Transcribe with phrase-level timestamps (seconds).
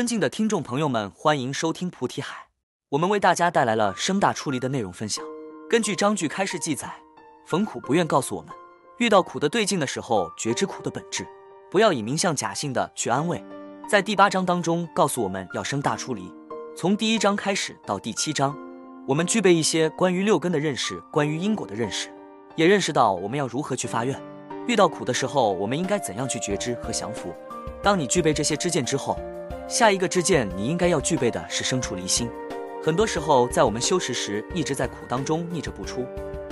[0.00, 2.46] 尊敬的听众朋友们，欢迎收听菩提海。
[2.88, 5.22] 我们为大家带来了生大出离的内容分享。
[5.68, 6.90] 根据章句开示记载，
[7.44, 8.50] 逢苦不愿告诉我们，
[8.96, 11.26] 遇到苦的对境的时候，觉知苦的本质，
[11.70, 13.44] 不要以名相假性的去安慰。
[13.86, 16.32] 在第八章当中，告诉我们要生大出离。
[16.74, 18.56] 从第一章开始到第七章，
[19.06, 22.08] 我们具备一些关于六根的认识，关于因果的认识，
[22.56, 24.18] 也认识到我们要如何去发愿。
[24.66, 27.34] 遇到苦的时候，我们应该怎样去觉知和降服？
[27.82, 29.20] 当你具备这些知见之后，
[29.70, 32.28] 下一个知见你应该要具备的是生出离心。
[32.82, 36.04] 很多时候，在我们修持时，一直在苦当中逆着不出，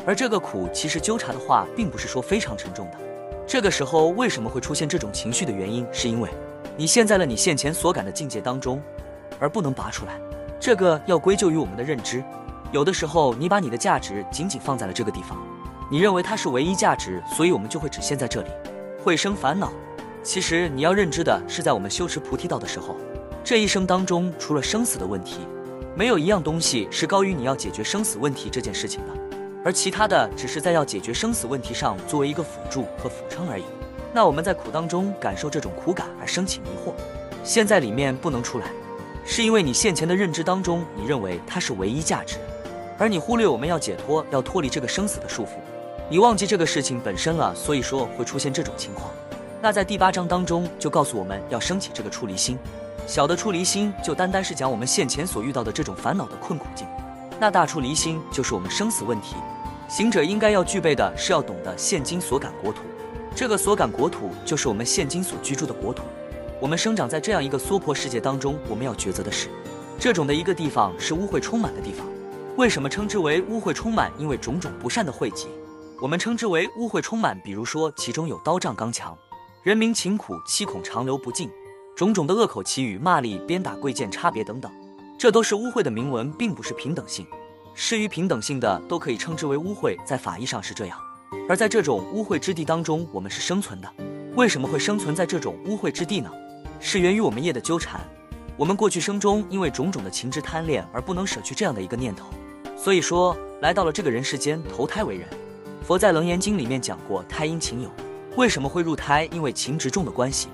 [0.06, 2.98] 而这个苦其实纠缠的话，并不是说非常沉重的。
[3.44, 6.30] 这个时候为什么会出现这种情绪的原因，是因为
[6.76, 8.80] 你陷在了你现前所感的境界当中，
[9.40, 10.12] 而不能拔出来。
[10.60, 12.22] 这个要归咎于我们的认知。
[12.70, 15.36] 有的时候，你把你的价值仅仅放在了这个地方。
[15.90, 18.50] 你认为它是唯一价值，所以我们就会只陷在这里，
[19.02, 19.72] 会生烦恼。
[20.22, 22.94] 其实你要认知的是，在我们修持菩提道的时候，
[23.44, 25.38] 这一生当中除了生死的问题，
[25.96, 33.64] 没有一样东西是高于你要解决生死问题这件事情的，而其他的只是在要解决生死问题上作为一个辅助和辅称而已。
[34.12, 36.92] 那我们在苦当中感受这种苦感而升起迷惑，
[37.42, 38.66] 现在里面不能出来，
[39.24, 42.36] 是因为你现前的认知当中，你认为它是唯一价值，
[42.98, 45.50] 而你忽略我们要解脱，要脱离这个生死的束缚。
[46.10, 49.10] 你忘记这个事情本身了，所以说会出现这种情况。
[49.60, 52.56] 那在第八章当中就告诉我们要升起这个出离心，
[53.08, 56.86] 小的出离心就单单是讲我们现前所遇到的这种烦恼的困苦境。
[57.40, 59.34] 那大出离心就是我们生死问题。
[59.88, 62.82] 行者应该要具备的是要懂得现今所感国土，
[63.34, 66.02] 这个所感国土就是我们现今所居住的国土。
[66.60, 69.48] 我们生长在这样一个娑婆世界当中，我们要抉择的是，
[69.98, 72.06] 这种的一个地方是污秽充满的地方。
[72.56, 74.12] 为什么称之为污秽充满？
[74.18, 75.48] 因为种种不善的汇集。
[75.98, 79.16] 我们称之为污秽充满，比如说其中有刀杖刚强，
[79.62, 81.48] 人民勤苦，七孔长流不尽，
[81.98, 84.70] 种种的恶口奇语、骂力、鞭打、贵贱、差别等等，
[85.18, 87.26] 这都是污秽的铭文，并不是平等性。
[87.74, 90.96] 失于平等性的都可以称之为污秽，在法义上是这样。
[91.48, 93.92] 而在这种污秽之地当中，我们是生存的。
[94.36, 96.30] 为什么会生存在这种污秽之地呢？
[96.78, 98.00] 是源于我们业的纠缠。
[98.56, 102.28] 我们过去生中因为种种的情执贪恋而不能舍去这样的一个念头，
[102.76, 105.28] 所以说来到了这个人世间投胎为人。
[105.82, 107.90] 佛在《楞严经》里面讲过，胎因情有，
[108.36, 109.28] 为什么会入胎？
[109.32, 110.46] 因为情执重的关系。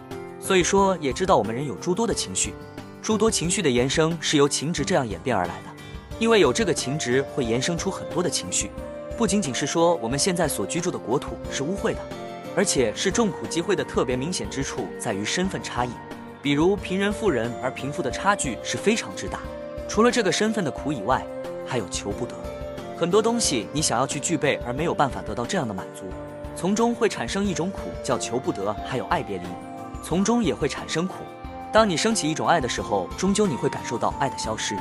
[0.44, 2.52] 所以说，也知道我们人有诸多的情绪，
[3.00, 5.70] 诸多情绪的延伸是由情执这样演变而来的。
[6.18, 8.70] 因为有这个情执，会延伸出很多的情绪。
[9.16, 12.00] 不仅仅是说我们现在所居住的国土是污秽的，
[12.54, 15.90] 而且是众苦集会的特别明显之处在于身份差异。
[16.42, 19.40] 比如贫人、富人，而贫富的差距是非常之大。
[19.88, 21.26] 除了这个身份的苦以外，
[21.66, 22.34] 还有求不得。
[22.98, 26.04] 很多东西你想要去具备，而没有办法得到这样的满足，
[26.54, 29.44] 从中会产生一种苦，叫求不得；还有爱别离，
[30.04, 31.14] 从中也会产生苦。
[31.72, 34.76] 当你升起一种爱的时候，终究你会感受到爱的消失，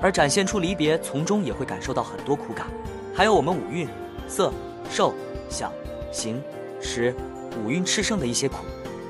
[0.00, 2.64] 而展现出离别，从中也会感受到很多苦感。
[3.12, 3.88] 还有我们五蕴
[4.28, 4.52] 色、
[4.88, 5.12] 受、
[5.50, 5.72] 想、
[6.12, 6.40] 行、
[6.80, 7.12] 识
[7.60, 8.58] 五蕴炽盛的一些苦，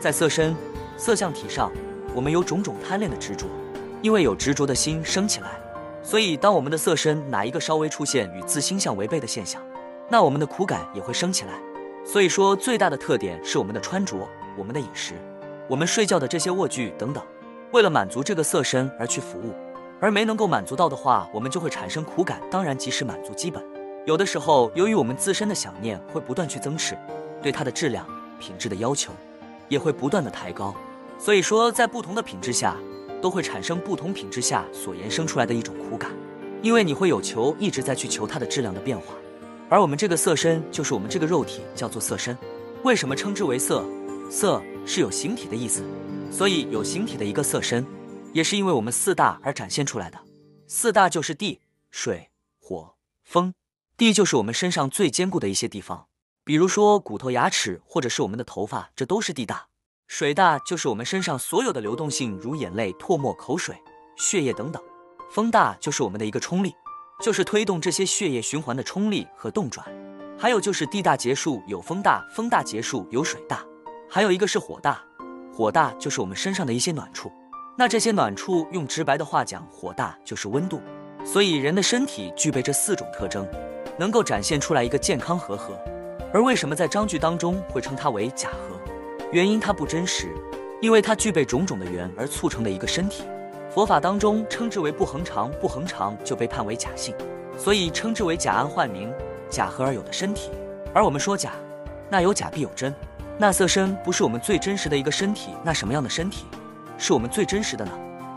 [0.01, 0.57] 在色身、
[0.97, 1.71] 色相体上，
[2.15, 3.47] 我们有种种贪恋的执着，
[4.01, 5.51] 因为有执着的心升起来。
[6.03, 9.63] 所以，当我们的色身哪一个稍微出现与自心相违背的现象，
[10.09, 11.53] 那我们的苦感也会升起来。
[12.07, 14.17] 所以说，最大的特点是我们的穿着、
[14.57, 15.13] 我们的饮食、
[15.69, 17.23] 我们睡觉的这些卧具等等，
[17.73, 19.55] 为了满足这个色身而去服务，
[20.01, 22.41] 而没能够满足到的话，我们就会产生苦感。
[22.51, 23.63] 当然，及时满足基本，
[24.07, 26.97] 有的时候由于我们自身的想念会不断去增持，
[27.43, 28.07] 对它的质量、
[28.41, 29.13] 品质的要求
[29.69, 30.75] 也会不断的抬高。
[31.19, 32.77] 所以说，在不同的品质下。
[33.21, 36.13] 都会产生不同品质下所延伸出来的一种苦感，
[36.63, 39.13] 因为你会有求，一直在去求它的质量的变化。
[39.69, 42.39] 而我们这个色身，就是我们这个肉体，叫做色身。
[42.85, 43.85] 为什么称之为色？
[44.31, 45.85] 色是有形体的意思，
[46.33, 47.87] 所以有形体的一个色身，
[48.33, 50.19] 也是因为我们四大而展现出来的。
[50.67, 53.53] 四大就是地、水、火、风。
[53.99, 56.07] 地就是我们身上最坚固的一些地方，
[56.43, 59.67] 比如说骨头、牙齿，或者是我们的头发，这都是地大。
[60.07, 63.77] 水大就是我们身上所有的流动性，如眼泪、唾沫、口水、
[64.17, 64.83] 血液等等。
[65.31, 66.75] 风大就是我们的一个冲力，
[67.23, 69.87] 就是推动这些血液循环的冲力和动转。
[70.39, 73.63] 还有就是地大结束有风大，风大结束有水大。
[74.11, 75.03] 还有一个是火大，
[75.53, 77.31] 火大就是我们身上的一些暖处。
[77.77, 80.81] 那这些暖处用直白的话讲，火大就是温度。
[81.25, 83.47] 所以人的身体具备这四种特征，
[83.99, 85.79] 能够展现出来一个健康和合。
[86.33, 88.81] 而为什么在章句当中会称它为假和？
[89.31, 90.35] 原因它不真实，
[90.81, 93.25] 因为它具备种种的缘而促成的一个身体。
[93.71, 97.15] 佛法当中称之为不恒常，不恒常就被判为假性，
[97.59, 99.13] 所以称之为假安幻名，
[99.51, 100.51] 假合而有的身体。
[100.95, 101.53] 而我们说假，
[102.09, 102.95] 那有假必有真，
[103.41, 106.45] 那色身不是我们最真实的一个身体，那什么样的身体
[106.99, 107.93] 是我们最真实的呢？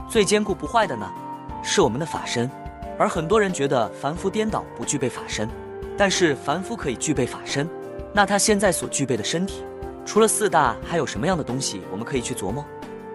[0.08, 1.10] 最坚固不坏的呢，
[1.64, 2.50] 是我们的法身。
[3.00, 5.50] 而很多人觉得凡夫颠倒，不具备法身。
[5.98, 7.68] 但是凡夫可以具备法身，
[8.14, 9.64] 那他现在所具备的身体，
[10.06, 12.64] 除了四大，还有什么样的东西我们可以去琢磨？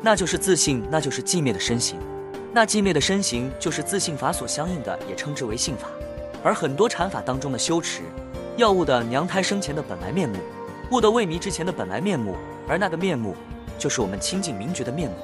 [0.03, 1.99] 那就是自信，那就是寂灭的身形。
[2.53, 5.89] 那寂灭的身形就是自信法所相应的，也称之为性法。
[6.43, 8.03] 而很多禅法当中的修持，
[8.57, 10.37] 要悟的娘胎生前的本来面目，
[10.91, 12.37] 悟得未迷之前的本来面目，
[12.69, 13.35] 而那个面目，
[13.77, 15.17] 就是我们清净明觉的面目，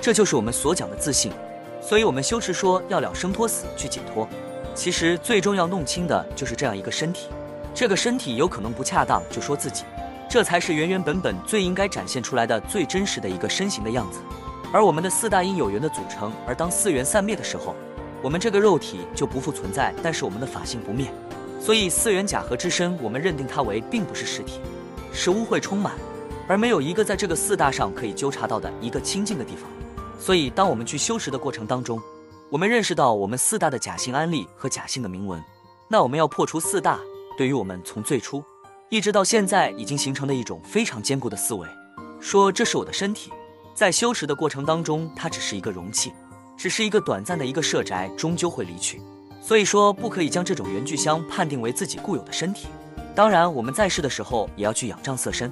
[0.00, 1.32] 这就是我们所讲的自信。
[1.80, 4.28] 所以，我们修持说要了生脱死去解脱。
[4.74, 7.28] 其实最终要弄清的就是这样一个身体，
[7.74, 9.84] 这个身体有可能不恰当，就说自己，
[10.28, 14.20] 这才是原原本本最应该展现出来的最真实的一个身形的样子。
[14.70, 17.74] 而我们的四大因有缘的组成，而当四缘散灭的时候，
[18.20, 21.06] 我们这个肉体就不复存在，但是我们的法性不灭。
[21.58, 24.60] 所以四缘假合之身，我们认定它为并不是实体，
[25.16, 25.94] 是污秽充满，
[26.46, 29.68] 而没有一个在这个四大上可以纠察到的一个清净的地方。
[30.20, 31.98] 所以当我们去修持的过程当中，
[32.50, 35.42] 我们认识到我们四大的假性安利和假性的铭文，
[35.88, 37.00] 那我们要破除四大
[37.38, 38.44] 对于我们从最初
[38.90, 41.66] 一直到现在已经形成的一种非常坚固的思维，
[42.20, 43.32] 说这是我的身体，
[43.74, 46.12] 在修持的过程当中，它只是一个容器，
[46.58, 49.00] 只是一个短暂的一个舍宅，终究会离去。
[49.40, 52.66] 所以说不可以将这种圆具箱判定为自己固有的身体。
[53.16, 55.50] 当然我们在世的时候也要去仰仗色身。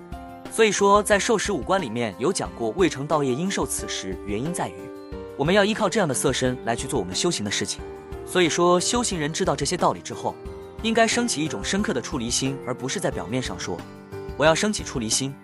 [0.52, 4.75] 所以说在受持五观里面有讲过，未成道业应受此时，原因在于。
[5.38, 7.81] 我们要依靠这样的色身来去做我们修行的事情，
[8.26, 10.34] 所以说修行人知道这些道理之后，
[10.82, 13.78] 应该升起一种深刻的出离心，而不是在表面上说
[14.37, 15.34] 我要升起出离心。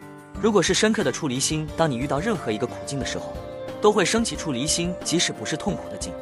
[0.43, 3.33] 如果是深刻的出离心，当你遇到任何一个苦境的时候，
[3.81, 6.13] 都会升起出离心，即使不是痛苦的境，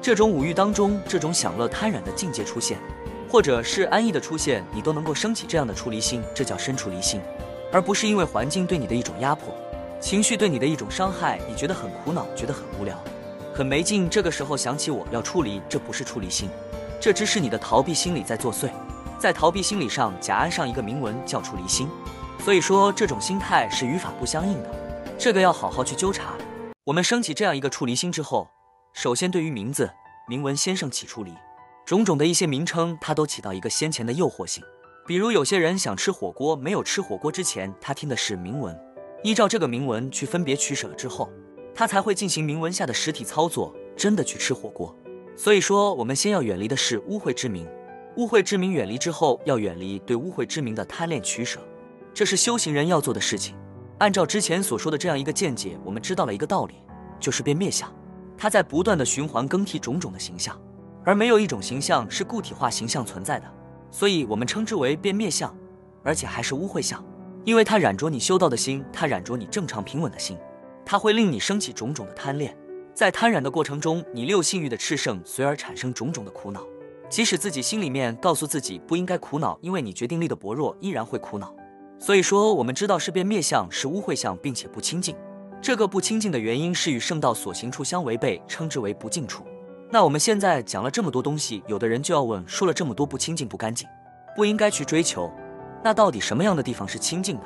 [0.00, 2.78] 这种五欲当中这种享乐贪染的境界出现，
[3.28, 7.20] 或者是安逸的出现，你都能够升起这样的出离心，这叫深出离心，
[7.70, 9.54] 而不是因为环境对你的一种压迫，
[10.00, 12.98] 情绪对你的一种伤害，你觉得很苦恼，觉得很无聊。
[13.54, 16.48] 很没劲，这个时候想起我要出离，这不是出离心，
[17.00, 18.70] 这只是你的逃避心理在作祟，
[19.18, 21.88] 在逃避心理上假安上一个铭文叫出离心，
[22.42, 24.70] 所以说这种心态是与法不相应的，
[25.18, 26.34] 这个要好好去纠察。
[26.84, 28.48] 我们升起这样一个出离心之后，
[28.94, 29.90] 首先对于名字
[30.28, 31.34] 铭文先生起出离，
[31.88, 34.62] 种种的一些名称，它都起到一个先前的诱惑性。
[35.06, 38.78] 比如有些人想吃火锅，没有吃火锅之前，他听的是铭文，
[39.22, 41.30] 依照这个铭文去分别取舍了之后。
[41.74, 44.94] 他才会进行铭文下的实体操作，真的去吃火锅。
[45.34, 47.66] 所以说，我们先要远离的是污秽之名，
[48.18, 51.58] 污秽之名远离之后，要远离对污秽之名的贪恋取舍，
[52.12, 53.56] 这是修行人要做的事情。
[53.96, 56.74] 按照之前所说的这样一个见解，我们知道了一个道理，
[57.18, 57.90] 就是变灭相，
[58.36, 60.54] 它在不断的循环更替种种的形象，
[61.08, 63.46] 而没有一种形象是固体化形象存在的，
[63.90, 65.56] 所以我们称之为变灭相，
[66.02, 67.02] 而且还是污秽相，
[67.46, 70.36] 因为它染着你修道的心，它染着你正常平稳的心。
[70.84, 72.54] 它会令你升起种种的贪恋，
[72.92, 76.60] 在贪染的过程中，你六性欲的炽盛，随而产生种种的苦恼。
[77.08, 81.56] 即使自己心里面告诉自己不应该苦恼，因为你决定力的薄弱，依然会苦恼。
[81.98, 85.16] 所以说，我们知道是变灭相是污秽相，并且不清净。
[85.62, 89.42] 这个不清净的原因是与圣道所行处相违背，称之为不净处。
[89.90, 93.88] 那我们现在讲了这么多东西，有的人就要问：说了这么多不清净、不干净，
[94.36, 95.32] 不应该去追求，
[95.82, 97.44] 那到底什么样的地方是清净的？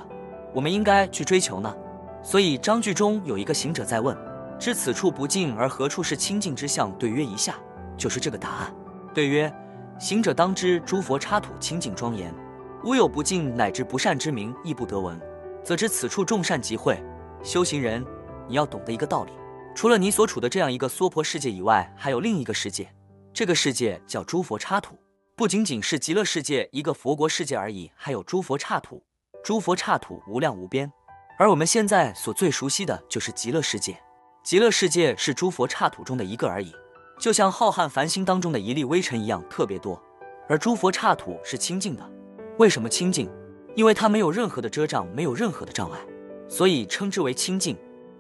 [0.53, 1.73] 我们应该去追求呢？
[2.21, 4.17] 所以章句中有一个行者在问：
[4.59, 6.91] 知此处不净而何处是清净之相？
[6.99, 7.55] 对曰：一下，
[7.97, 8.75] 就是这个答案。
[9.15, 9.53] 对曰：
[10.01, 12.35] 行者当知诸佛插土清净庄严，
[12.83, 15.17] 无有不净，乃至不善之名亦不得闻，
[15.63, 17.01] 则知此处众善集会。
[17.45, 18.05] 修行人，
[18.49, 19.33] 你要懂得一个道理：
[19.75, 22.93] 除了你所处的这样一个娑婆世界以外，还有另一个世界，
[23.33, 24.97] 这个世界叫诸佛刹土，
[25.35, 29.03] 不仅仅是极乐世界一个佛国世界而已，还有诸佛刹土，
[29.43, 30.93] 诸佛刹土无量无边。
[31.39, 33.99] 而我们现在所最熟悉的就是极乐世界，
[34.45, 36.73] 极乐世界是诸佛刹土中的一个而已，
[37.19, 40.01] 就像浩瀚繁星当中的一粒微尘一样特别多。
[40.49, 42.09] 而诸佛刹土是清净的，
[42.59, 43.29] 为什么清净？
[43.75, 45.99] 因为它没有任何的遮障，没有任何的障碍，
[46.47, 47.75] 所以称之为清净。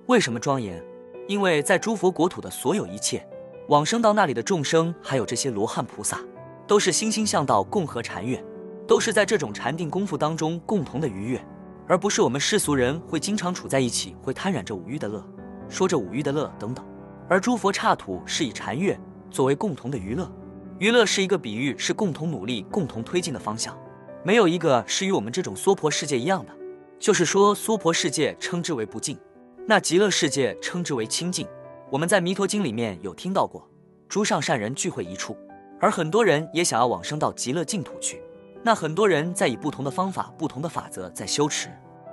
[0.06, 0.82] 为什么庄严？
[1.28, 3.26] 因为在诸佛国土的所有一切
[3.68, 6.20] 往生到那里的众生，还有这些罗汉菩萨，
[6.66, 8.42] 都是心心向道，共和禅悦，
[8.86, 11.44] 都是在这种禅定功夫当中共同的愉悦。
[11.88, 15.24] 而不是我们世俗人会经常处在一起，会贪染着五欲的乐，
[15.68, 16.84] 说着五欲的乐等等。
[17.28, 18.98] 而诸佛刹土是以禅悦
[19.30, 20.30] 作为共同的娱乐，
[20.78, 23.76] 娱乐是一个比喻，是共同努力、共同推进的方向，
[24.24, 26.52] 没有一个是与我们这种娑婆世界一样的。
[26.98, 29.18] 就是说，娑婆世界称之为不净，
[29.66, 31.46] 那极乐世界称之为清净。
[31.88, 33.68] 我们在弥陀经里面有听到过，
[34.08, 35.36] 诸上善人聚会一处，
[35.80, 38.20] 而很多人也想要往生到极乐净土去。
[38.64, 41.68] 那很多人在以不同的方法、不同的法则在修持，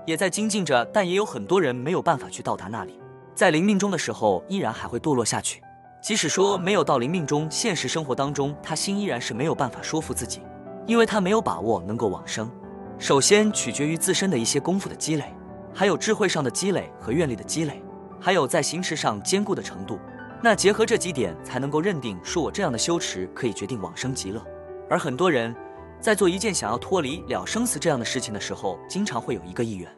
[0.05, 2.99] 也在精进着，但也有很多人没有办法去到达那里，
[3.33, 5.61] 在临命中的时候依然还会堕落下去。
[6.01, 10.41] 即使说没有到临命中，现实生活当中，他心依然是没有办法说服自己，
[10.85, 12.49] 因为他没有把握能够往生。
[12.97, 15.33] 首先取决于自身的一些功夫的积累，
[15.73, 17.81] 还有智慧上的积累和愿力的积累，
[18.19, 19.99] 还有在行持上坚固的程度。
[20.41, 24.41] 那结合这几点，才能够认定说我这样的修持可以决定往生极乐。
[24.89, 25.53] 而很多人
[25.99, 29.89] 在做一件想要脱离了生死这样的事情的时候，经常会有一个意愿，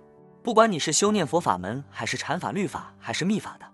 [0.44, 3.66] 不管你是修念佛法门，还是禅法律法，还是密法的，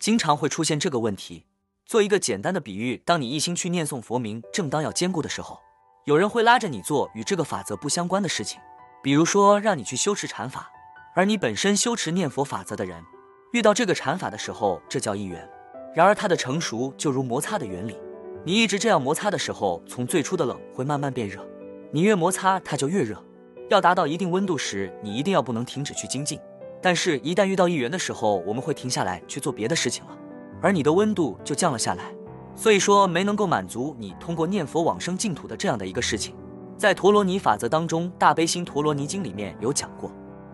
[0.00, 1.44] 经常会出现这个问题。
[1.84, 5.60] 做一个简单的比喻，当你一心去念诵佛名，正当要兼顾的时候，
[6.06, 8.58] 有人会拉着你做与这个法则不相关的事情，
[9.02, 10.70] 比如说让你去修持禅法，
[11.16, 13.00] 而你本身修持念佛法则的人，
[13.52, 15.48] 遇到这个禅法的时候，这叫一缘。
[15.94, 17.96] 然而它的成熟就如摩擦的原理，
[18.42, 21.40] 你一直这样摩擦的时候，从最初的冷会慢慢变热，
[21.92, 23.16] 你越摩擦它就越热，
[23.70, 26.36] 要达到一定温度时，你一定要不能停止去精进。
[26.82, 30.18] 但是，一旦遇到一缘的时候，我们会停下来去做别的事情了。
[30.60, 32.12] 而你的温度就降了下来，
[32.56, 36.34] 所以说没能够满足你通过念佛往生净土的这样的一个事情。
[36.76, 40.10] 在陀罗尼法则当中，《大悲心陀罗尼经》里面有讲过，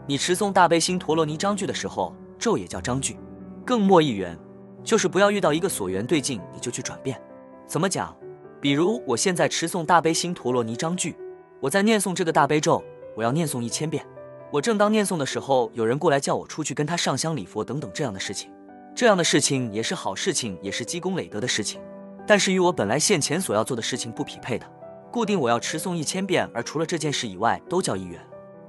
[0.06, 3.18] 你持诵大悲心陀罗尼章句的时候，咒也叫章句，
[3.64, 4.36] 更莫一缘，
[4.82, 7.20] 就是不要遇到一个所缘对境你就去转变。
[7.66, 8.16] 怎么讲？
[8.60, 11.16] 比如我现在持诵大悲心陀罗尼章句，
[11.60, 12.82] 我在念诵这个大悲咒，
[13.16, 14.04] 我要念诵一千遍。
[14.50, 18.50] 我正当念诵的时候，有人过来叫我出去跟他上香礼佛等等这样的事情。
[18.94, 21.80] 这样的事情也是好事情，也是积功累德的事情，
[22.26, 24.66] 但是与我本来现前所要做的事情不匹配的。
[25.12, 28.20] 固定我要持诵一千遍，而除了这件事以外都叫一缘。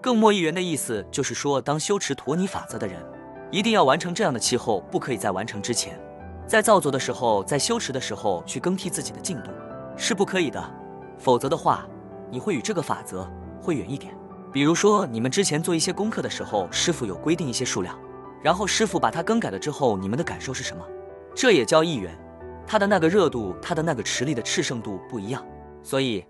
[0.02, 3.00] 更莫一元的意思就是说，当修持陀尼法则的人，
[3.52, 6.02] 一定要完成这样的气候，不可以在完成之前，
[6.48, 9.52] 在造作的时候，在修持的时候去更替自己的进度，
[9.96, 10.62] 是不可以的。
[11.20, 11.88] 否则的话，
[12.32, 13.30] 你会与这个法则
[13.62, 14.12] 会远一点。
[14.52, 17.98] 比如说，你们之前做一些功课的时候，师傅有规定一些数量。
[18.42, 20.84] 然后师傅把它更改了之后，你们的感受是什么？
[21.36, 22.18] 这也叫一元，
[22.66, 25.46] 它的那个热度，它的那个持力的炽盛度不一样。
[25.84, 26.26] 所以，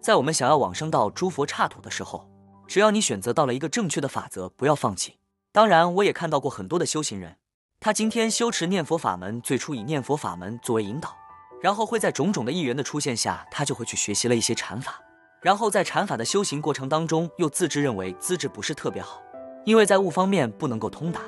[0.00, 2.24] 在我们想要往生到诸佛刹土的时候，
[2.66, 5.18] 只要你选择到了一个正确的法则，不要放弃。
[5.52, 7.36] 当然，我也看到过很多的修行人，
[7.80, 11.16] 他今天修持念佛法门，最初以念佛法门作为引导，
[11.62, 15.00] 然后会在种种的异缘的出现下，他就会去学习了一些禅法，
[15.40, 19.22] 然后在禅法的修行过程当中，又自知认为资质不是特别好，
[19.64, 21.20] 因为在悟方面不能够通达。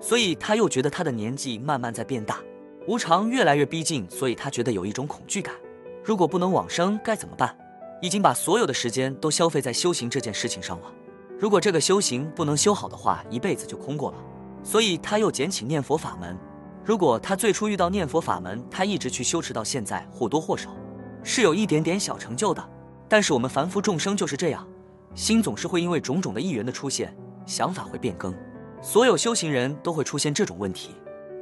[0.00, 2.40] 所以他又觉得他的年纪慢慢在变大，
[2.86, 5.54] 无常越来越逼近，所以他觉得有一种恐惧感。
[6.04, 7.56] 如果不能往生该怎么办？
[8.02, 10.92] 已经把所有的时间都消费在修行这件事情上了。
[11.38, 14.18] 如果这个修行不能修好的话，一辈子就空过了。
[14.64, 16.36] 所以他又捡起念佛法门。
[16.84, 20.76] 如果他最初遇到念佛法门，他一直去修持到现在，或多或少
[21.22, 22.68] 是有一点点小成就的。
[23.08, 24.66] 但是我们凡夫众生就是这样，
[25.14, 27.16] 心总是会因为种种的因缘的出现，
[27.46, 28.34] 想法会变更。
[28.82, 30.90] 所有修行人都会出现这种问题，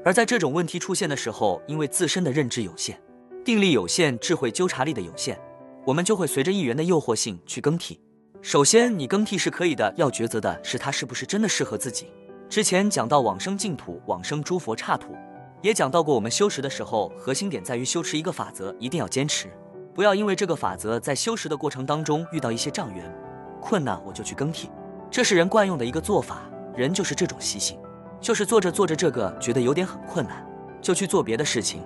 [0.05, 3.01] 而在这种问题出现的时候，因为自身的认知有限、
[3.43, 5.41] 定力有限、智慧纠察力的有限，
[5.85, 8.01] 我们就会随着一元的诱惑性去更替。
[8.43, 12.07] 首先，你更替是可以的，要抉择的是它是不是真的适合自己。
[12.49, 15.15] 之前讲到往生净土、往生诸佛刹土，
[15.63, 19.49] 也讲到过我们修持的时候，核心点在于修持一个法则，一定要坚持，
[19.95, 23.15] 不要因为这个法则在修持的过程当中遇到一些障缘、
[23.61, 24.71] 困难，我就去更替，
[25.11, 26.43] 这是人惯用的一个做法。
[26.77, 27.79] 人就是这种习性，
[28.21, 30.47] 就是做着做着这个觉得有点很困难，
[30.81, 31.83] 就去做别的事情。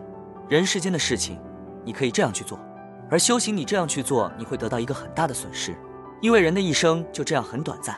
[0.48, 1.38] 人世间的事情，
[1.84, 2.58] 你可以这样去做，
[3.14, 5.72] 而修行你这样去做，你会得到一个很大的损失，
[6.20, 7.96] 因为人的一生就这样很短暂。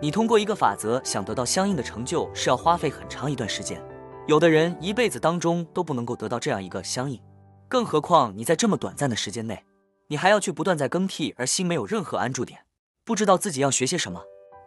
[0.00, 3.78] 你通过一个法则想得到相应的成就，是要花费很长一段时间。
[4.26, 7.20] 有的人一辈子当中都不能够得到这样一个相应，
[7.68, 9.62] 更何况你在这么短暂的时间内，
[10.08, 12.60] 你还要去不断在更替，而心没有任何安住点，
[13.04, 14.22] 不知道自己要学些什么，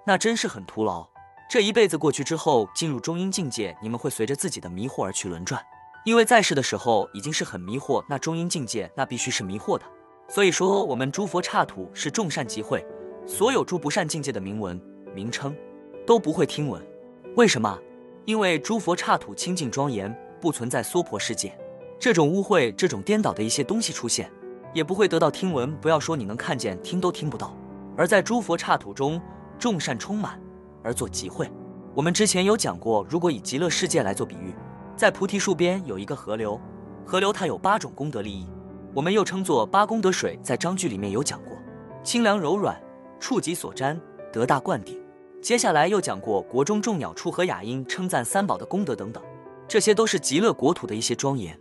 [0.06, 1.08] 那真是很徒劳。
[1.50, 5.60] 这一辈子过去之后，进入中阴境界，你们会随着自己的迷惑而去轮转，
[6.08, 9.84] 因为在世的时候已经是很迷惑，那中阴境界那必须是迷惑的。
[10.30, 12.82] 所以说，我们诸佛刹土是众善集会，
[13.26, 14.82] 所有诸不善境界的名文
[15.14, 15.54] 名称
[16.06, 16.82] 都不会听闻。
[17.36, 17.78] 为什么？
[18.24, 21.54] 因为诸佛刹土清净庄严，不存在娑婆世界
[22.00, 24.32] 这种污秽、这种颠倒的一些东西出现，
[24.74, 25.76] 也不会得到听闻。
[25.76, 27.54] 不要说你能看见，听都听不到。
[27.98, 29.22] 而在诸佛刹土中，
[29.60, 30.42] 众善充满。
[30.82, 31.52] 而做集会，
[31.94, 34.56] 我们之前有讲过，如果以极乐世界来做比喻，
[34.98, 36.60] 在菩提树边有一个河流，
[37.06, 38.48] 河流它有八种功德利益，
[38.96, 41.56] 我们又称作八功德水，在章句里面有讲过，
[42.04, 42.75] 清凉柔软，
[43.20, 44.01] 触及所沾，
[44.34, 45.00] 得大灌顶。
[45.39, 49.24] 接下来又讲过国中众鸟出和雅音称赞三宝的功德等等，
[49.68, 51.56] 这些都是极乐国土的一些庄严，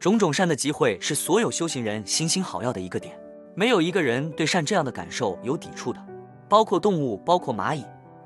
[0.00, 3.16] 种种善的集会是所有修行人心心好要的一个点，
[3.54, 6.04] 没有一个人对善这样的感受有抵触的，
[6.48, 7.84] 包括动物，包括蚂蚁。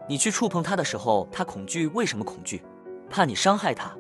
[0.09, 2.63] 你去触碰它的时候，它恐惧，为什么恐惧？
[3.11, 3.95] 怕你伤害它。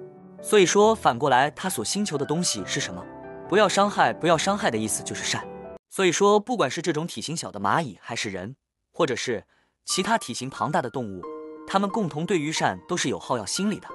[0.44, 3.02] 所以说，反过来，他所星求的东西是什么？
[3.48, 5.42] 不要伤害，不要伤害的意思就是善。
[5.88, 8.54] 所以说，不管是这种体型小的蚂蚁，还是人，
[8.92, 9.44] 或者是
[9.86, 11.22] 其他体型庞大的动物，
[11.66, 13.88] 它们共同对于善都是有好要心理的，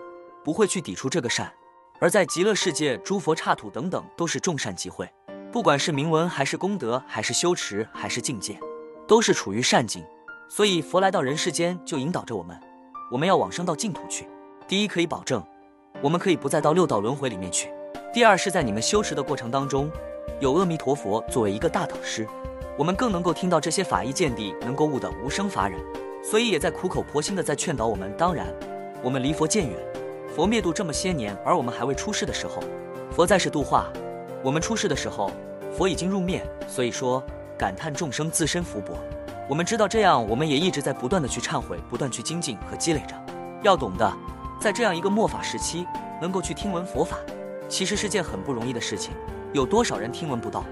[0.43, 1.53] 不会去抵触这个善。
[1.99, 5.07] 而在极乐世界，诸佛刹土等等都是众善集会，
[5.51, 8.59] 不管是铭文，还是功德，还是修持，还是境界，
[9.07, 10.03] 都是处于善境。
[10.49, 12.59] 所以佛来到人世间，就引导着我们，
[13.11, 14.27] 我们要往生到净土去。
[14.67, 15.45] 第一，可以保证
[16.01, 17.67] 我们可以不再到六道轮回里面去；
[18.13, 19.91] 第二，是在你们修持的过程当中，
[20.39, 22.27] 有阿弥陀佛作为一个大导师，
[22.77, 25.79] 我们更能够听到这些法义见地，能够悟得无生法忍。
[26.24, 28.13] 所以也在苦口婆心的在劝导我们。
[28.17, 28.48] 当然，
[29.01, 29.77] 我们离佛渐远。
[30.36, 32.62] 佛灭度这么些年，而我们还未出世的时候，
[33.12, 33.86] 佛在世度化；
[34.43, 35.31] 我们出世的时候，
[35.75, 36.46] 佛已经入灭。
[36.67, 37.22] 所以说，
[37.58, 38.93] 感叹众生自身福薄。
[39.50, 43.15] 我们知道这样，我们也一直在不断的去忏悔，不断去精进和积累着。
[43.63, 44.10] 要懂得，
[44.59, 45.87] 在这样一个末法时期，
[46.21, 47.17] 能够去听闻佛法，
[47.69, 49.13] 其实是件很不容易的事情。
[49.53, 50.65] 有多少人听闻不到？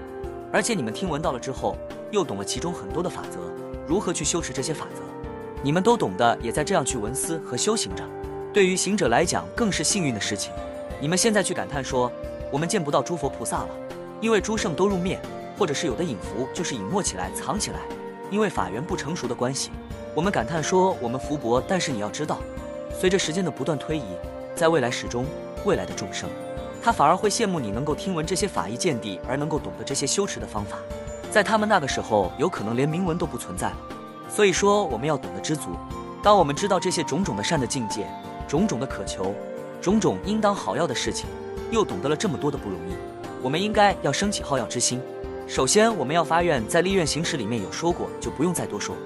[0.52, 1.74] 而且你们听闻到了之后，
[2.10, 3.40] 又懂了其中很多的法则，
[3.86, 5.00] 如何去修持这些法则，
[5.62, 8.04] 你们都懂得，也在这样去闻思和修行着。
[8.52, 10.52] 对于行者来讲，更是幸运的事情。
[11.00, 12.12] 你们现在去感叹说，
[12.52, 13.68] 我们见不到诸佛菩萨了，
[14.20, 15.18] 因为诸圣都入灭，
[15.58, 17.78] 或者是有的隐伏，就是隐没起来、藏起来，
[18.30, 19.70] 因为法缘不成熟的关系。
[20.14, 21.62] 我们感叹说，我们福薄。
[21.66, 22.38] 但是你要知道，
[22.98, 24.02] 随着时间的不断推移，
[24.56, 25.24] 在未来始终，
[25.64, 26.28] 未来的众生，
[26.82, 30.78] 他反而会羡慕你能够听闻这些法义见地，而能够懂得这些修持的方法。
[31.30, 33.76] 在他们那个时候，有可能连铭文都不存在了。
[34.28, 35.70] 所以说，我们要懂得知足。
[36.24, 38.04] 当我们知道这些种种的善的境界。
[38.48, 39.32] 种种的渴求，
[39.80, 41.26] 种种应当好要的事情，
[41.70, 42.94] 又懂得了这么多的不容易，
[43.42, 45.00] 我们应该要升起好要之心。
[45.46, 48.96] 首先，我们要发愿，在立愿行持里面有说过，就不用再多说。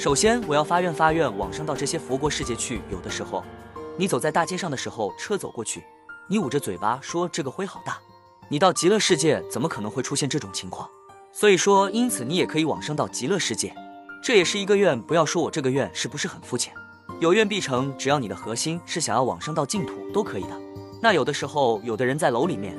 [0.00, 2.80] 首先，我要发愿，发愿往生到这些佛国世界去。
[2.90, 3.44] 有的时候，
[3.98, 5.84] 你走在大街上的时候，车走过去，
[6.26, 7.98] 你捂着嘴巴说这个灰好大。
[8.48, 10.88] 你到极乐世界，怎么可能会出现这种情况？
[11.34, 13.74] 所以说，因此你也可以往生到极乐世界，
[14.24, 14.98] 这也是一个愿。
[15.02, 16.72] 不要说我这个愿是不是很肤浅。
[17.20, 20.58] 有愿必成，只要你的核心是想要往生到净土，都可以的。
[21.02, 22.74] 那有的时候，有的人在楼里面，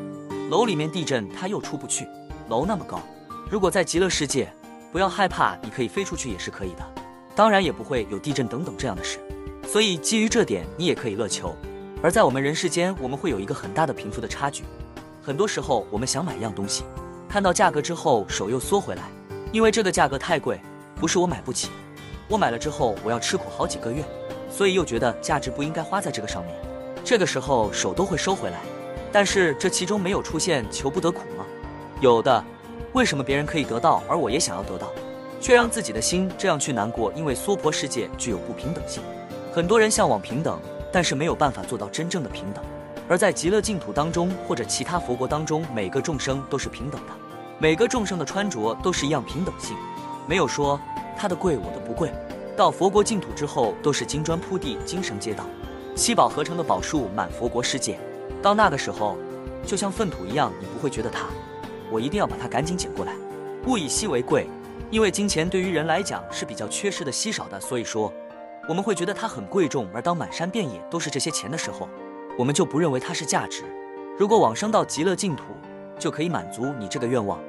[0.49, 2.07] 楼里面地震，他又出不去。
[2.49, 2.99] 楼那么高，
[3.47, 4.51] 如果在极乐世界，
[4.91, 7.00] 不要害怕，你可以飞出去也是可以的。
[7.35, 9.19] 当然也不会有地震等等这样的事。
[9.67, 11.55] 所以基于这点，你也可以乐求。
[12.01, 14.63] 而在我们人世间，我们会有一个很大的贫富的差距。
[15.21, 16.83] 很多时候，我们想买一样东西，
[17.29, 19.03] 看到价格之后，手又缩回来，
[19.51, 20.59] 因为这个价格太贵，
[20.95, 21.69] 不是我买不起，
[22.27, 24.03] 我买了之后，我要吃苦好几个月。
[24.49, 26.55] 所以又觉得价值不应该花在这个上面，
[27.03, 28.59] 这个时候手都会收回来。
[29.11, 31.45] 但是这其中没有出现求不得苦吗？
[32.01, 32.43] 有的。
[32.93, 34.91] 为什么别人可以得到，而我也想要得到，
[35.41, 37.11] 却让自己的心这样去难过？
[37.13, 39.01] 因为娑婆世界具有不平等性，
[39.51, 40.59] 很多人向往平等，
[40.91, 42.63] 但是没有办法做到真正的平等。
[43.09, 47.13] 而在极乐净土当中，或者其他佛国当中，每个众生都是平等的，
[47.57, 49.75] 每个众生的穿着都是一样平等性，
[50.27, 50.79] 没有说
[51.17, 52.11] 他的贵我的不贵。
[52.55, 55.43] 到佛国净土之后，都是金砖铺地、金绳街道，
[55.95, 57.99] 七宝合成的宝树满佛国世界。
[58.41, 59.17] 到那个时候，
[59.65, 61.25] 就像粪土一样，你不会觉得它，
[61.91, 63.13] 我一定要把它赶紧捡过来。
[63.67, 64.47] 物以稀为贵，
[64.91, 68.11] 因为金钱对于人来讲是比较缺失的、稀少的，所以说
[68.67, 69.87] 我们会觉得它很贵重。
[69.93, 71.87] 而当满山遍野都是这些钱的时候，
[72.37, 73.63] 我们就不认为它是价值。
[74.19, 75.45] 如果往生到极乐净土，
[75.97, 77.39] 就可以满足你这个愿望，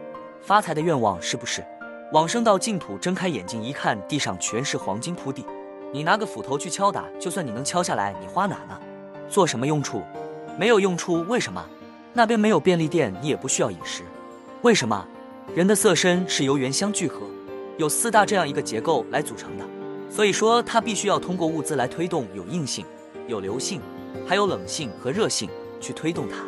[0.41, 1.65] 发财的愿望，是不是？
[2.13, 5.45] 往生到净土，睁开眼睛一看，地上全是黄金铺地。
[5.93, 8.79] 你拿个斧头去敲打，就算你能敲下来，你花哪呢？
[9.29, 10.03] 做什么用处？
[10.57, 11.25] 没有用处。
[11.25, 11.65] 为什么？
[12.13, 14.05] 那边没有便利店，你也不需要饮食。
[14.63, 15.09] 为什么？
[15.55, 17.21] 人的色身是由原相聚合，
[17.77, 19.65] 有四大这样一个结构来组成的。
[20.11, 22.87] 所以说，它必须要通过物资来推动，有硬性、
[23.29, 23.81] 有流性，
[24.27, 25.51] 还有冷性和热性
[25.81, 26.45] 去推动它。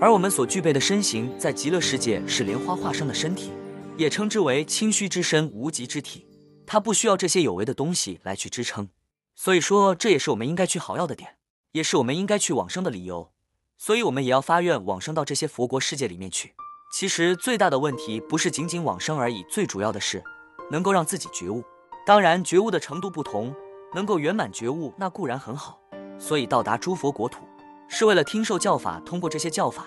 [0.00, 3.50] 而我们所具备的身形，在极乐世界是莲花化生的身体。
[3.98, 6.26] 也称之为清虚之身、无极之体，
[6.66, 8.88] 它不需要这些有为的东西来去支撑，
[9.34, 11.36] 所以说这也是我们应该去好要的点，
[11.72, 13.30] 也是我们应该去往生的理由。
[13.76, 16.54] 所以我们也要发愿往生到这些佛国世界里面去。
[16.92, 20.22] 其实最大的问题不是仅仅往生而已，最主要的是
[20.70, 21.64] 能够让自己觉悟。
[22.04, 23.54] 当然，觉悟的程度不同，
[23.94, 25.80] 能够圆满觉悟那固然很好。
[26.18, 27.44] 所以到达诸佛国土，
[27.88, 29.86] 是为了听受教法，通过这些教法，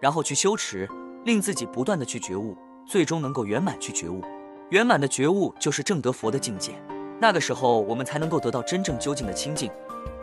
[0.00, 0.88] 然后去修持，
[1.26, 2.56] 令自己不断的去觉悟。
[2.86, 4.22] 最终能够圆满去觉悟，
[4.70, 6.72] 圆满的觉悟就是正得佛的境界。
[7.20, 9.70] 那个时候，我们才能够得到真正究竟的清净。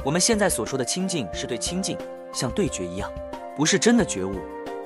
[0.04, 1.96] 我们现在所说的清净，是对清净
[2.34, 3.08] 像对决一样，
[3.56, 4.34] 不是真的觉悟。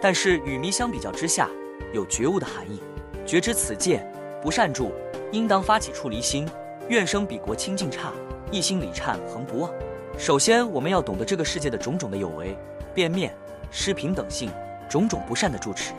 [0.02, 1.50] 但是与迷相比较之下，
[1.94, 2.82] 有觉悟的含义。
[3.26, 4.06] 觉知此界
[4.42, 4.92] 不善住，
[5.32, 6.48] 应当发起出离心，
[6.88, 8.12] 愿生彼国清净刹，
[8.52, 9.72] 一心礼忏恒不忘。
[10.18, 12.58] 首先，我们要懂得这个世界的种种的有为、
[12.94, 13.36] 变面、
[13.70, 14.50] 失平等性，
[14.88, 15.94] 种种不善的住持。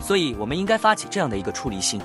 [0.00, 2.00] 所以我们应该发起这样的一个出离心，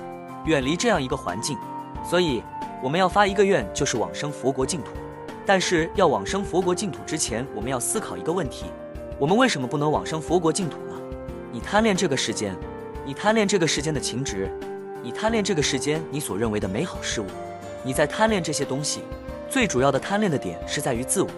[0.45, 1.57] 远离这样一个环境。
[2.03, 2.43] 所以
[2.83, 4.91] 我们要发一个愿，就是往生佛国净土。
[5.45, 8.65] 但是要往生佛国净土之前，我们要思考一个问题：
[9.17, 10.95] 我们为什么不能往生佛国净土呢？
[11.55, 12.53] 你贪恋这个世间，
[13.05, 14.51] 你贪恋这个世间的情执，
[15.01, 17.27] 你贪恋这个世间你所认为的美好事物，
[17.81, 19.03] 你在贪恋这些东西。
[19.49, 21.29] 最主要的贪恋的点是在于自我。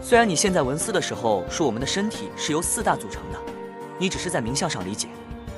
[0.00, 3.38] 虽然你现在闻思的时候说我们的身体是由四大组成的，
[3.98, 5.08] 你只是在名相上理解，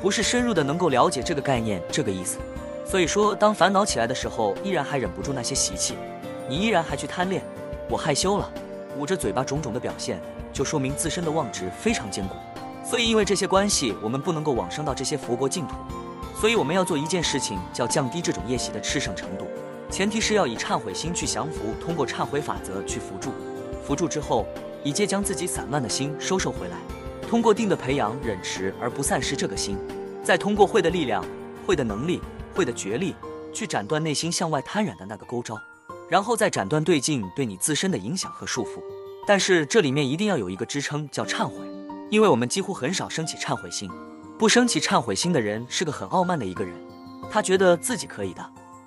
[0.01, 2.39] 不是深入的能够了解这个概念这个意思。
[2.87, 5.95] 所以说，当烦恼起来的时候，依然还忍不住那些习气，
[6.49, 7.43] 你依然还去贪恋。
[7.87, 8.51] 我害羞了，
[8.97, 10.19] 捂着嘴巴种种的表现，
[10.55, 12.35] 就说明自身的妄执非常坚固。
[12.89, 15.75] 所以因为这些关系，我们不能够往生到这些佛国净土。
[16.41, 19.47] 所以我们要做一件事情，叫降低这种业习的炽盛程度。
[19.91, 23.33] 前提是要以忏悔心去降服，通过忏悔法则去扶助，
[23.85, 24.47] 扶助之后，
[24.85, 26.77] 以戒将自己散乱的心收收回来，
[27.29, 29.77] 通过定的培养，忍持而不散失这个心，
[30.23, 31.25] 再通过慧的力量、
[31.67, 32.21] 慧的能力、
[32.55, 33.17] 慧的觉力，
[33.53, 35.59] 去斩断内心向外贪染的那个勾招，
[36.09, 38.81] 然后再斩断对境对你自身的影响和束缚。
[39.27, 41.66] 但是这里面一定要有一个支撑，叫忏悔，
[42.09, 43.91] 因为我们几乎很少升起忏悔心，
[44.39, 46.73] 不升起忏悔心的人是个很傲慢的一个人，
[47.31, 48.45] 他觉得自己可以的。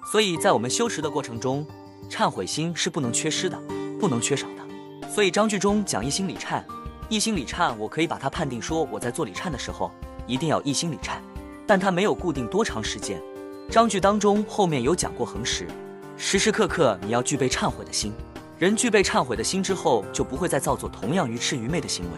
[0.10, 1.68] 所以在我们修持的过程中，
[2.10, 3.60] 忏悔心是不能缺失的，
[4.00, 5.10] 不能缺少的。
[5.10, 6.64] 所以章句中讲一心礼忏，
[7.10, 9.92] 一心礼忏，我可以把它判定说我在做礼忏的时候
[10.26, 11.18] 一定要一心礼忏，
[11.68, 13.22] 但它没有固定多长时间。
[13.70, 15.68] 章句当中后面有讲过恒时，
[16.16, 18.14] 时时刻刻你要具备忏悔的心。
[18.58, 22.18] 人具备忏悔的心之后，就不会再造作同样愚痴愚昧的行为。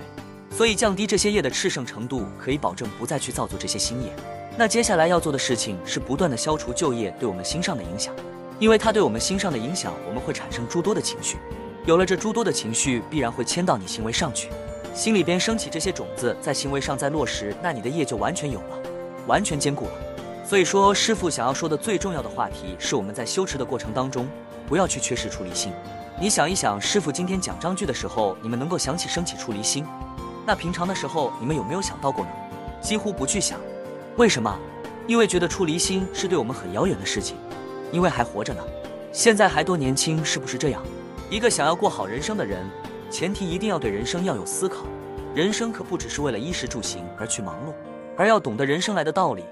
[0.51, 4.13] 所以降低这些业的炽盛程度，可以保证不再去造作这些新业。
[4.57, 8.13] 那接下来要做的事情是不断的消除旧业对我们心上的影响，
[8.59, 11.37] 因为它对我们心上的影响，我们会产生诸多的情绪，
[11.85, 14.49] 有了这诸多的情绪，必然会牵到你行为上去，
[14.93, 18.77] 心里边升起这些种子，在行为上再落实，那你的业就完全有了，
[19.25, 19.91] 完全坚固了。
[20.45, 24.27] 所以说，师傅想要说的最重要的话题是我们在修持的过程当中，
[24.67, 25.71] 不要去缺失出离心。
[26.19, 29.85] 你想一想，师傅今天讲章句的时候，你们能够想起升起出离心，
[30.51, 32.31] 那平常的时候你们有没有想到过呢？
[32.81, 33.57] 几乎不去想。
[34.17, 34.53] 为什么？
[35.07, 37.37] 因为觉得出离心是对我们很遥远的事情，
[37.89, 38.61] 因为还活着呢，
[39.13, 40.83] 现在还多年轻，是不是这样？
[41.29, 42.69] 一个想要过好人生的人，
[43.09, 44.83] 前提一定要对人生要有思考，
[45.33, 47.71] 人生可不只是为了衣食住行而去忙碌，
[48.17, 49.45] 而要懂得人生来的道理，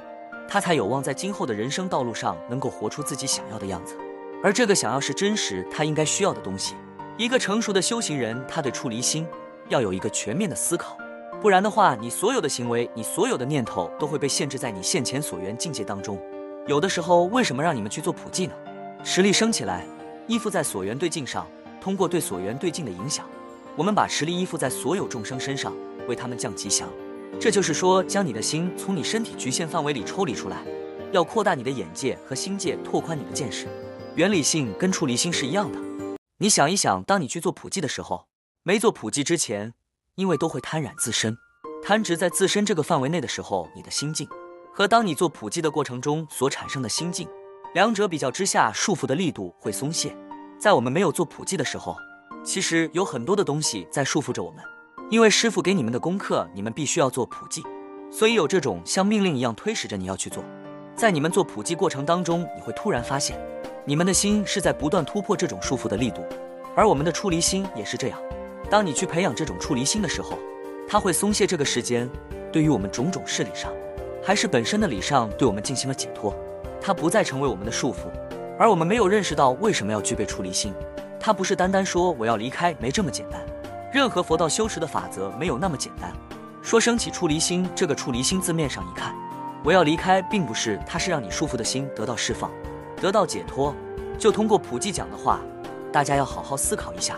[0.49, 3.95] 他才有望在今后的人生道路上能够活出自己想要的样子。
[4.43, 6.75] 而这个想要是真实，他应该需要的东西。
[7.15, 9.25] 一个成熟的修行人，他对出离心
[9.69, 10.97] 要有一个全面的思考。
[11.41, 16.19] 不然的话，你所有的行为，你所有的念头都会被限制在你现前所缘境界当中。
[16.67, 18.53] 有的时候，为什么让你们去做普济呢？
[19.03, 19.85] 实力升起来，
[20.27, 21.47] 依附在所缘对境上，
[21.79, 23.25] 通过对所缘对境的影响，
[23.77, 25.73] 我们把实力依附在所有众生身上，
[26.07, 26.89] 为他们降吉祥。
[27.39, 30.57] 这就是说，将你的心从你身体局限范围里抽离出来，
[31.13, 33.67] 要扩大你的眼界和心界，拓宽你的见识。
[34.15, 35.79] 原理性跟出离心是一样的。
[36.39, 38.25] 你想一想，当你去做普济的时候，
[38.63, 39.73] 没做普济之前。
[40.15, 41.37] 因为都会贪染自身，
[41.81, 44.27] 贪执在自身这个范围内的时候，你的心境
[44.73, 47.25] 和当你做普济的过程中所产生的心境，
[47.73, 50.13] 两者比较之下，束缚的力度会松懈。
[50.59, 51.95] 在我们没有做普济的时候，
[52.43, 54.61] 其实有很多的东西在束缚着我们。
[55.09, 57.63] 因为师傅给你们的功课，你们必须要做普济，
[58.11, 60.43] 所以有这种像命令一样推使着你要去做。
[60.97, 63.39] 在你们做普济过程当中，你会突然发现，
[63.85, 66.25] 你们的心是在不断突破这种束缚的力度，
[66.75, 68.19] 而我们的出离心也是这样。
[68.69, 70.37] 当你去培养这种出离心的时候，
[70.87, 72.09] 它会松懈这个时间。
[72.51, 73.71] 对于我们种种事理上，
[74.23, 76.35] 还是本身的理上，对我们进行了解脱，
[76.81, 78.09] 它不再成为我们的束缚。
[78.57, 80.73] 而我们没有认识到为什么要具备出离心，
[81.19, 83.41] 它不是单单说我要离开，没这么简单。
[83.91, 86.11] 任何佛道修持的法则没有那么简单。
[86.61, 89.15] 说升起出离心，这个出离心字面上一看，
[89.63, 92.51] 我要离开，并不是，它是让你束缚的心得到释放，
[93.01, 93.73] 得到解脱。
[94.17, 95.39] 就通过普济讲的话，
[95.91, 97.15] 大家要好好思考一下。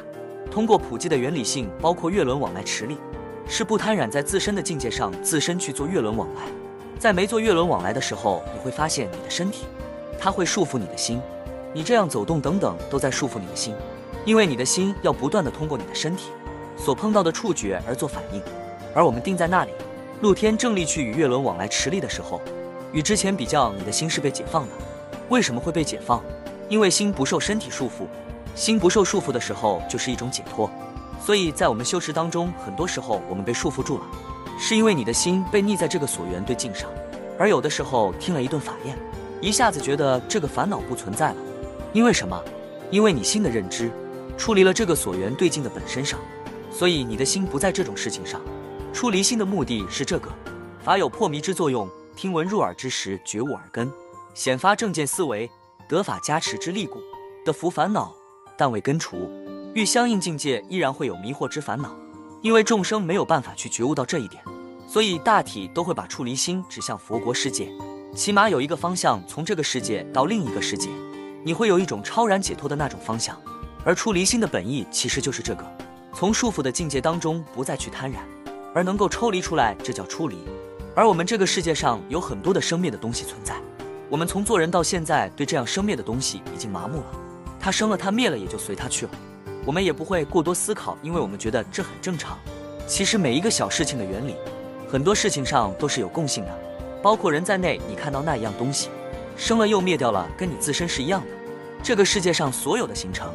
[0.52, 2.98] 通过普济的原理性，包括月轮往来持力，
[3.48, 6.42] 是不贪染在自身的境界上，自身去做月轮往来。
[7.00, 9.64] 在没做月轮往来的时候，你会发现你的身体，
[10.20, 11.22] 它会束缚你的心，
[11.74, 13.74] 你这样走动等等都在束缚你的心，
[14.26, 16.32] 因为你的心要不断的通过你的身体
[16.78, 18.42] 所碰到的触觉而做反应。
[18.94, 19.72] 而我们定在那里，
[20.20, 22.42] 露天正立去与月轮往来持力的时候，
[22.92, 24.74] 与之前比较，你的心是被解放的。
[25.30, 26.22] 为什么会被解放？
[26.68, 28.06] 因为心不受身体束缚。
[28.56, 30.70] 心不受束缚的时候，就是一种解脱。
[31.24, 34.04] 所以在我们修持当中，很多时候我们被束缚住了，
[34.60, 36.90] 是因为你的心被腻在这个所缘对境上。
[37.38, 38.98] 而有的时候听了一顿法宴，
[39.40, 41.38] 一下子觉得这个烦恼不存在了。
[41.94, 42.40] 因为什么？
[42.90, 43.90] 因为你心的认知
[44.38, 46.20] 出离了这个所缘对境的本身上，
[46.72, 48.42] 所以你的心不在这种事情上。
[48.92, 50.30] 出离心的目的是这个，
[50.84, 53.90] 法有破迷之作用，听闻入耳之时觉悟耳根，
[54.34, 55.50] 显发正见思维，
[55.88, 57.00] 得法加持之力故，
[57.46, 58.14] 得福烦恼，
[58.62, 59.28] 但未根除，
[59.74, 61.95] 欲相应境界依然会有迷惑之烦恼，
[62.43, 64.39] 因为众生没有办法去觉悟到这一点，
[64.88, 67.71] 所以大体都会把出离心指向佛国世界，
[68.13, 70.91] 起码有一个方向，从这个世界到另一个世界，
[71.43, 73.36] 你会有一种超然解脱的那种方向。
[73.84, 75.65] 而出离心的本意其实就是这个，
[76.13, 78.24] 从束缚的境界当中不再去贪染，
[78.76, 80.38] 而能够抽离出来，这叫出离。
[80.95, 83.56] 而我们这个世界上有很多的生灭的东西存在，
[84.08, 87.20] 我们从做人到现在，对这样生灭的东西已经麻木了。
[87.62, 89.12] 它生了，它灭了，也就随它去了。
[89.63, 92.36] 我们也不会过多思考，因为我们觉得这很正常。
[92.88, 94.36] 其实每一个小事情的原理，
[94.91, 96.60] 很多事情上都是有共性的，
[97.04, 97.80] 包括人在内。
[97.88, 98.89] 你看到那一样东西，
[99.38, 101.28] 生了又灭掉了，跟你自身是一样的。
[101.84, 103.32] 这个世界上所有的形成，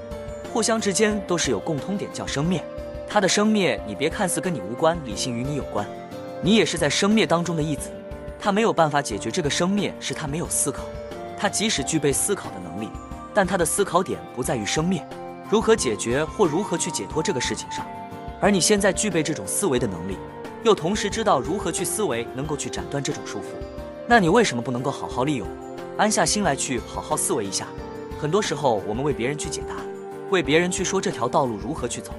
[0.53, 2.61] 互相之间都是有共通点，叫生灭。
[3.09, 5.87] 它的生灭，你别看似跟你无关，理性与你有关。
[6.43, 7.91] 你也是在生灭当中的一子，
[8.41, 10.83] 他没有办法解决这个生灭，是他没有思考。
[11.39, 12.89] 他即使具备思考的能力，
[13.37, 15.07] 但他的思考点不在于生灭，
[15.51, 17.85] 如何解决或如何去解脱这个事情上。
[18.40, 20.16] 而你现在具备这种思维的能力，
[20.62, 23.44] 又同时知道如何去思维，能够去斩断这种束缚，
[24.07, 25.46] 那你为什么不能够好好利用，
[25.99, 27.66] 安下心来去好好思维一下？
[28.18, 29.75] 很多时候，我们为别人去解答，
[30.31, 32.12] 为别人去说这条道路如何去走，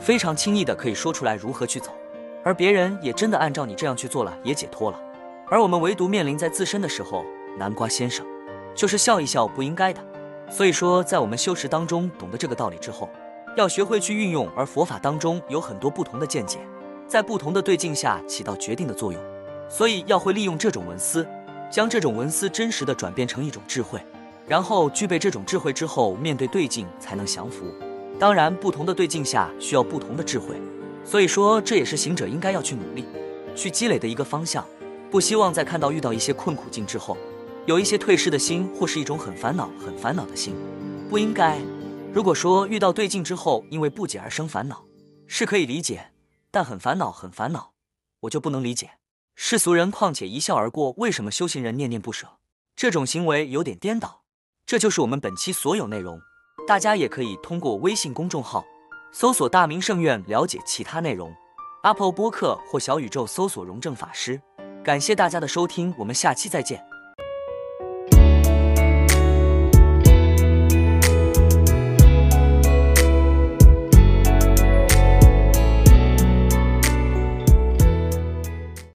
[0.00, 1.90] 非常轻易的可以说出来如何去走。
[2.42, 4.98] 而别人也真的按照你这样去做了，也解脱了。
[5.50, 7.26] 而我们唯独面临在自身的时候，
[7.58, 8.24] 南瓜先生
[8.74, 10.00] 就是笑一笑不应该的。
[10.54, 13.08] 所以说，在我们修持当中懂得这个道理之后，
[13.56, 14.46] 要学会去运用。
[14.54, 16.58] 而佛法当中有很多不同的见解，
[17.08, 19.22] 在不同的对境下起到决定的作用。
[19.66, 21.26] 所以要会利用这种文思，
[21.70, 23.98] 将这种文思真实的转变成一种智慧，
[24.46, 27.64] 然后具备这种智慧之后，面对对境才能降服。
[28.18, 30.48] 当然，不同的对境下需要不同的智慧。
[31.02, 33.06] 所以说，这也是行者应该要去努力、
[33.56, 34.62] 去积累的一个方向。
[35.10, 37.16] 不希望在看到遇到一些困苦境之后，
[37.64, 40.54] 有一些退失的心，或是一种很烦恼、很烦恼的心，
[41.08, 41.60] 不应该。
[42.12, 44.84] 如果说遇到对境之后，因为不解而生烦恼，
[45.28, 46.10] 是可以理解；
[46.50, 47.72] 但很烦恼、很烦恼，
[48.22, 48.90] 我就不能理解。
[49.36, 52.26] 世俗人况且一笑而过，为什么修行人念念不舍？
[52.74, 54.22] 这种行为有点颠倒。
[54.66, 56.20] 这就是我们本期所有内容，
[56.66, 58.64] 大家也可以通过微信公众号。
[59.12, 61.32] 搜索大明圣院了解其他内容
[61.84, 64.40] ，Apple 播客或小宇宙搜索荣正法师。
[64.82, 66.91] 感谢大家的收听，我们下期再见。